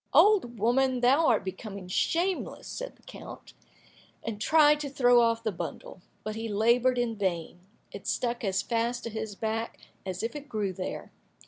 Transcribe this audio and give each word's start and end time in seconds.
"Old 0.15 0.57
woman, 0.57 1.01
thou 1.01 1.27
art 1.27 1.45
becoming 1.45 1.87
shameless!" 1.87 2.65
said 2.67 2.95
the 2.95 3.03
count, 3.03 3.53
and 4.23 4.41
tried 4.41 4.79
to 4.79 4.89
throw 4.89 5.21
off 5.21 5.43
the 5.43 5.51
bundle, 5.51 6.01
but 6.23 6.35
he 6.35 6.49
laboured 6.49 6.97
in 6.97 7.15
vain; 7.15 7.59
it 7.91 8.07
stuck 8.07 8.43
as 8.43 8.63
fast 8.63 9.03
to 9.03 9.11
his 9.11 9.35
back 9.35 9.77
as 10.03 10.23
if 10.23 10.35
it 10.35 10.49
grew 10.49 10.73
there. 10.73 11.11